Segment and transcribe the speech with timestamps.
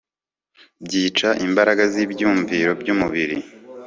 [0.85, 3.35] byica imbaraga zibyumviro byumubiri